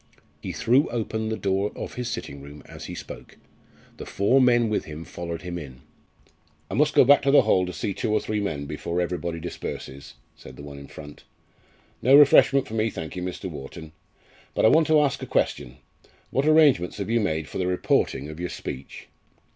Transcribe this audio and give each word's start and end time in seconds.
He 0.41 0.51
threw 0.51 0.89
open 0.89 1.29
the 1.29 1.37
door 1.37 1.71
of 1.75 1.93
his 1.93 2.09
sitting 2.09 2.41
room 2.41 2.63
as 2.65 2.85
he 2.85 2.95
spoke. 2.95 3.37
The 3.97 4.05
four 4.07 4.41
men 4.41 4.67
with 4.67 4.85
him 4.85 5.05
followed 5.05 5.43
him 5.43 5.59
in. 5.59 5.81
"I 6.71 6.73
must 6.73 6.95
go 6.95 7.05
back 7.05 7.21
to 7.21 7.29
the 7.29 7.43
hall 7.43 7.67
to 7.67 7.71
see 7.73 7.93
two 7.93 8.11
or 8.11 8.19
three 8.19 8.39
men 8.39 8.65
before 8.65 8.99
everybody 8.99 9.39
disperses," 9.39 10.15
said 10.35 10.55
the 10.55 10.63
one 10.63 10.79
in 10.79 10.87
front. 10.87 11.23
"No 12.01 12.15
refreshment 12.15 12.67
for 12.67 12.73
me, 12.73 12.89
thank 12.89 13.15
you, 13.15 13.21
Mr. 13.21 13.47
Wharton. 13.47 13.91
But 14.55 14.65
I 14.65 14.69
want 14.69 14.87
to 14.87 14.99
ask 14.99 15.21
a 15.21 15.27
question 15.27 15.77
what 16.31 16.47
arrangements 16.47 16.97
have 16.97 17.11
you 17.11 17.19
made 17.19 17.47
for 17.47 17.59
the 17.59 17.67
reporting 17.67 18.27
of 18.27 18.39
your 18.39 18.49
speech?" 18.49 19.07